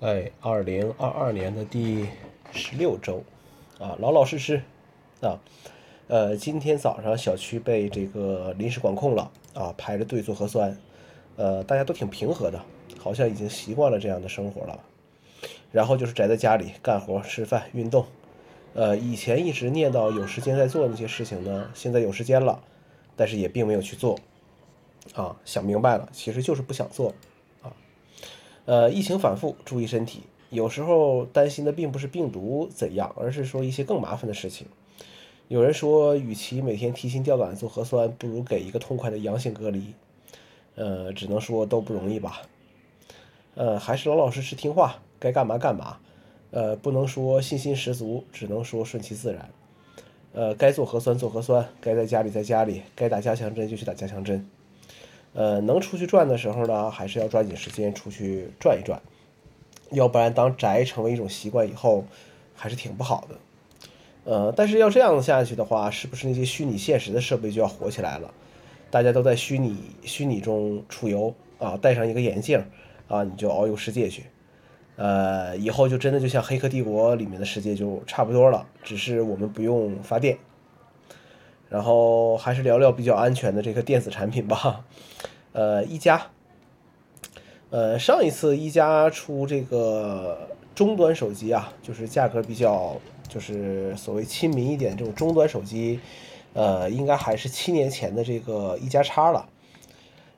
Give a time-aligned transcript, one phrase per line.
[0.00, 2.06] 哎，二零二二年的第
[2.52, 3.22] 十六周，
[3.78, 4.62] 啊，老老实实，
[5.20, 5.36] 啊，
[6.08, 10.74] 呃，今天早上小区被这个临时管控了，啊，排着队做核酸，
[11.36, 12.58] 呃，大家都挺平和的，
[12.98, 14.80] 好像已经习惯了这样的生活了。
[15.70, 18.06] 然后就是宅在家里干活、吃饭、运动，
[18.72, 22.58] 呃，以前一直念叨有时间在做那些事情呢，现在有时间了，
[23.16, 24.18] 但是也并没有去做，
[25.14, 27.12] 啊，想明白了，其实就是不想做。
[28.64, 30.22] 呃，疫情反复，注意身体。
[30.50, 34.66] 有时候担心的并不是病毒怎样，而是说一些更麻烦的事情。
[35.48, 39.94] 有人说，与其每天提心吊胆做核酸，不如给一个痛快的阳性隔离。
[40.76, 42.42] 呃，只能说都不容易吧。
[43.54, 45.98] 呃，还是老老实实听话，该干嘛干嘛。
[46.52, 49.50] 呃，不能说信心十足，只能说顺其自然。
[50.32, 54.48] 呃，该做核酸做核酸，该在家里在家里，该打加强针就去打加强针。
[55.32, 59.00] 呃，能出去转的时候呢，还是要抓紧时间出去转一转，
[59.92, 62.04] 要不然当宅成为一种习惯以后，
[62.54, 63.36] 还是挺不好的。
[64.24, 68.32] 呃，但是要这样下去的话，是不是那些虚拟现实的设备就要火起来了？
[68.90, 72.64] 大家都在虚拟虚拟中出游啊，戴上一个眼镜
[73.06, 74.24] 啊，你就遨游世界去。
[74.96, 80.36] 呃，以后就真的就像《黑客帝国》里面的世界就差不多了，只是我们不用发电。
[81.70, 84.84] 然后还是聊聊比较安全的这个电子产品吧，
[85.52, 86.26] 呃，一加，
[87.70, 92.96] 呃，上一次一加出这个中端手机啊，就是价格比较，
[93.28, 96.00] 就是所谓亲民一点这种中端手机，
[96.54, 99.48] 呃，应该还是七年前的这个一加叉了，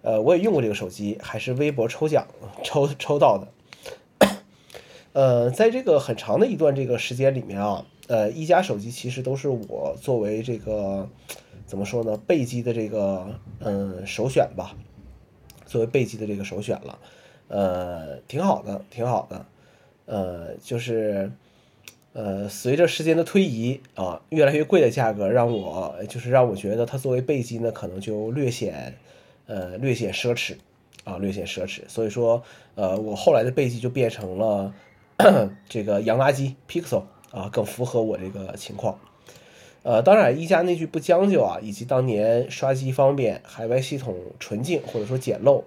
[0.02, 2.26] 呃，我也用过这个手机，还是微博抽奖
[2.62, 4.28] 抽抽到的，
[5.14, 7.86] 呃，在这个很长的一段这个时间里面啊。
[8.08, 11.08] 呃，一加手机其实都是我作为这个
[11.66, 14.76] 怎么说呢，备机的这个嗯首选吧，
[15.66, 16.98] 作为备机的这个首选了，
[17.48, 19.46] 呃，挺好的，挺好的，
[20.06, 21.30] 呃，就是
[22.12, 28.98] 呃，随着时间的推移啊，越来越贵的价格让我就是让我觉得它作为备机呢，可能就略显
[29.46, 30.56] 呃略显奢侈
[31.04, 32.42] 啊，略显奢侈，所以说
[32.74, 34.74] 呃，我后来的备机就变成了
[35.70, 37.04] 这个洋垃圾 Pixel。
[37.32, 38.98] 啊，更符合我这个情况。
[39.82, 45.64] 呃，当然，一加那句不将就啊，以及当年刷机方便、海外系统纯净或者说简陋，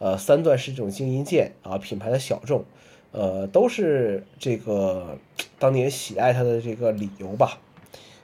[0.00, 2.64] 呃，三段式这种静音键啊，品牌的小众，
[3.12, 5.18] 呃，都是这个
[5.60, 7.60] 当年喜爱它的这个理由吧。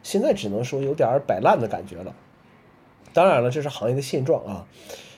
[0.02, 2.12] 现在只能说有点摆烂的感觉了。
[3.12, 4.66] 当然了，这是行业的现状啊。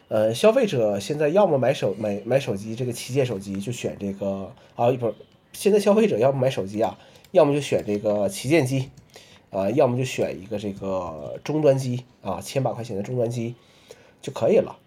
[0.08, 5.14] 呃，消费者现在要么买手买买手机，这个旗舰手机就选这个啊，不是，
[5.54, 6.98] 现在消费者要么买手机啊。
[7.32, 8.90] 要么就选这个旗舰机，
[9.50, 13.54] 啊，要么就选一个这个中端机啊，千把块钱的中端机
[14.20, 14.78] 就可以了。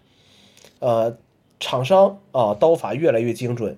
[0.78, 1.18] 呃，
[1.60, 3.76] 厂商啊，刀法越来越精准，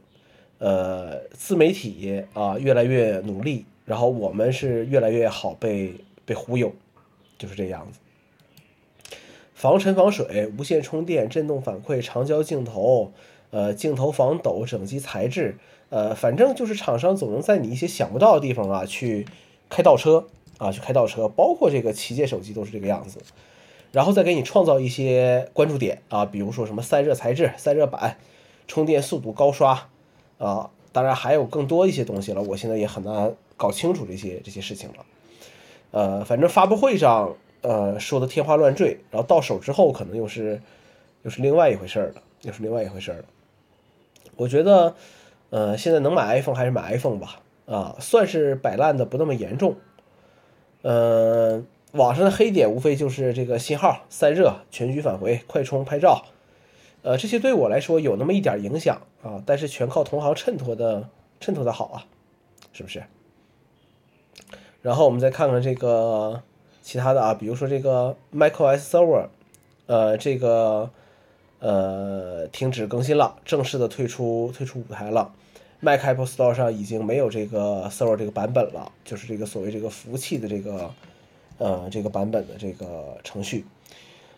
[0.59, 6.73] 呃，自媒体啊越来越努力，然后我们是越来越好被被忽悠，
[7.39, 7.99] 就是这样子。
[9.55, 13.13] 防尘防水、无线充电、震动反馈、长焦镜头，
[13.51, 15.57] 呃，镜头防抖、整机材质。
[15.91, 19.27] 呃，反正就是厂商总能在你一些想不到的地方啊，去
[19.71, 20.27] 开倒车
[20.59, 23.21] 啊，去开倒车，包括这个旗舰手机都是这个样子，
[23.91, 28.19] 然后再给你创造一些关注点啊，比如说什么散热材质、散热板、
[28.67, 29.89] 充电速度、高刷
[30.37, 35.07] 啊，当然还有更多一些东西了，我现在也很难搞清楚这些这些事情了。
[35.93, 40.61] 呃，反正发布会上呃说的天花乱坠，然后到手之后可能又是
[41.23, 43.25] 又是另外一回事儿了，又是另外一回事儿了。
[44.39, 44.95] 我觉得。
[45.51, 49.77] 呃，现在能买 iPhone 还是买 iPhone 吧，啊，算是摆烂的不那么严重。
[50.83, 56.27] 呃，网上的黑点无非就是这个信号、散热、全局返回、快充、拍照，
[57.01, 61.09] 呃，这些对我来说有那么一点影响啊，但是全靠同行衬托的，
[61.41, 62.05] 衬托的好啊，
[62.75, 63.03] 是不是？
[64.83, 66.43] 然后我们再看看这个
[66.83, 69.29] 其他的啊，比如说这个 macOS Server，
[69.87, 70.91] 呃，这个。
[71.61, 75.33] 呃，停止更新了，正式的退出退出舞台了。
[75.81, 80.91] Mac Apple Store 上已经没有这个 Server 这个版本了，就是这个所谓这个服务器的这个
[81.59, 83.65] 呃这个版本的这个程序。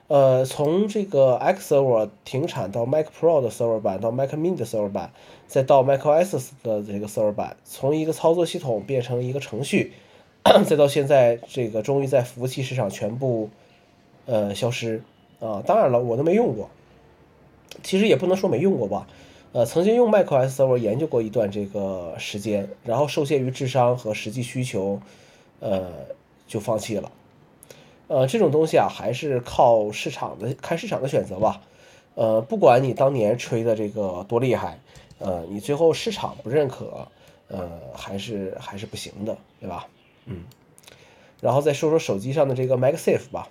[0.09, 5.12] 呃，从这个 X Server 停产到 Mac Pro 的 Server 版，到 Mac Mini 的 Server 版，
[5.47, 9.93] 再到 macOS 的这个 Server 版，从一个操作系统变成一个程序，
[10.67, 13.49] 再到现在这个终于在服务器市场全部
[14.27, 15.03] 呃消失
[15.39, 15.62] 啊！
[15.65, 16.69] 当然了，我都没用过。
[17.82, 19.06] 其实也不能说没用过吧，
[19.53, 25.00] 呃，曾经用 macOS Server 研究过一段这个时间，然后受限于智商和实际需求，
[25.61, 25.91] 呃，
[26.47, 27.11] 就放弃了。
[28.09, 31.62] 呃，这种东西啊，还是靠市场的，看市场的选择吧。
[32.17, 34.81] 呃，不管你当年吹的这个多厉害，
[35.19, 37.06] 呃，你最后市场不认可，
[37.49, 39.87] 呃，还是还是不行的，对吧？
[40.27, 40.44] 嗯，
[41.41, 43.49] 然后再说说手机上的这个 MagSafe 吧，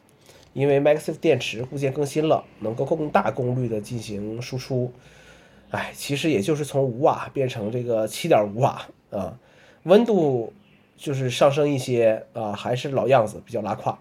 [0.54, 4.92] 因为 MagSafe 电池固件更新了，能够更大功率的进行输出，
[5.70, 9.38] 哎，其实也就是从五瓦变成这个七点五瓦啊，
[9.84, 10.52] 温度
[10.98, 14.00] 就是上升一些啊，还是老样子，比较拉胯。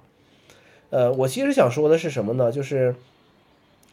[0.91, 2.51] 呃，我其实想说的是什么呢？
[2.51, 2.97] 就是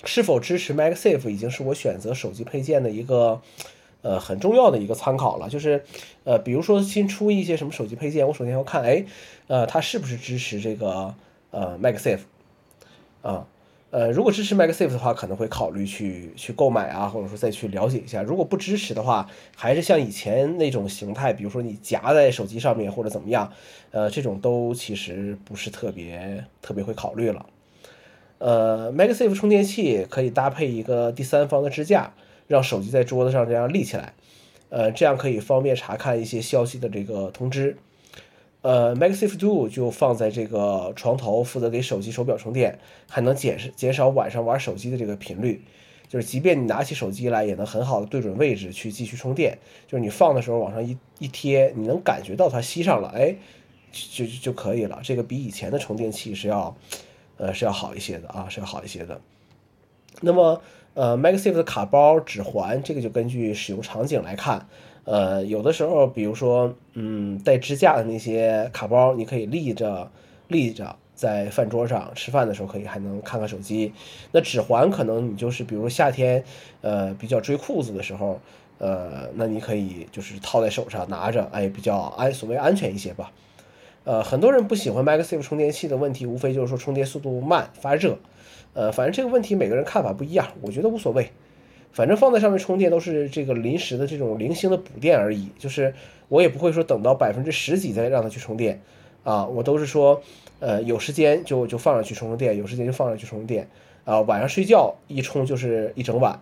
[0.06, 3.42] 是否支持 MagSafe 已经是我选择手机配件的一个
[4.02, 5.50] 呃很重要的一个参考了。
[5.50, 5.84] 就是
[6.24, 9.04] 呃，比如说新出一些什么手机配件，我首先要看，哎，
[9.48, 11.14] 呃，它是不是支持这个
[11.52, 12.22] 呃 MagSafe
[13.26, 13.48] 啊？
[13.92, 18.22] 呃，如果支持 MagSafe 的话，可能会考虑去去购买啊，或者说再去了解一下。
[18.22, 23.50] 如果不支持的话，还是像以前那种形态，比如说你夹在手机上面或者怎么样，
[23.92, 27.46] 呃，这种都其实不是特别特别会考虑了。
[28.40, 32.12] 呃，MagSafe 充电器可以搭配一个第三方的支架，
[32.48, 34.14] 让手机在桌子上这样立起来，
[34.70, 37.78] 呃，这样可以方便查看一些消息的这个通知。
[38.66, 45.64] 呃，MagSafe Duo 就放在这个床头，负责给手机手表充电，还能减减少晚上玩手机的这个频率。
[46.08, 49.56] 就是即便你拿起手机来，也能很好的对准位置去继续充电。
[49.88, 53.36] 就是你放的时候往上一一贴，你能感觉到它吸上了，哎，
[53.92, 55.00] 就就就可以了。
[55.04, 56.76] 这个比以前的充电器是要，
[57.38, 59.22] 呃，是要好一些的啊，是要好一些的。
[60.22, 60.60] 那么，
[60.96, 64.66] 呃，MagSafe 的卡包、指环，这个就根据使用场景来看。
[65.04, 70.10] 呃，有的时候，比如说，嗯，带支架的那些卡包，你可以立着
[70.48, 73.94] 立着在饭桌上吃饭的时候，可以还能看看手机。
[74.32, 76.44] 那指环可能你就是，比如夏天，
[76.82, 78.40] 呃，比较追裤子的时候，
[78.78, 83.32] 呃，那你可以就是套在手上拿着，哎，比较安，所谓安全一些吧。
[84.06, 88.18] 呃，很多人不喜欢 MagSafe 充电器的问题，无非就是说充电速度慢、发热。
[88.74, 91.30] 呃，反正这个问题每个人看法不一样，我觉得无所谓。
[91.92, 95.94] 反正放在上面充电都是这个临时的这种零星的补电而已，就是
[96.28, 98.82] 我也不会说等到百分之十几再让它去充电，
[99.24, 100.22] 啊，我都是说，
[100.60, 103.70] 呃，有时间就就放上去充充电，有时间就放上去充电，
[104.04, 106.38] 啊，晚上睡觉一充就是一整晚，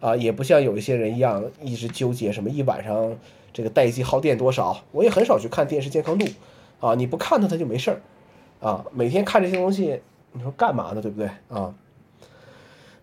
[0.00, 3.16] 啊，也不像有一些人一样一直纠结什么一晚上
[3.52, 6.26] 这个待机耗电多少，我也很少去看电视健康度，
[6.80, 8.00] 啊，你不看它它就没事儿，
[8.60, 10.00] 啊，每天看这些东西，
[10.32, 11.74] 你说干嘛呢，对不对啊？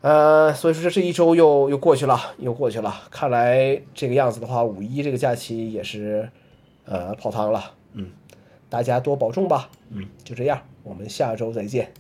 [0.02, 2.94] 呃，所以说这这一周又又过去了，又过去了。
[3.10, 6.30] 看来这个样子的话，五一这个假期也是，
[6.86, 7.72] 呃，泡汤了。
[7.94, 8.12] 嗯，
[8.68, 9.70] 大家多保重吧。
[9.90, 11.94] 嗯，就这样，我们下周再见。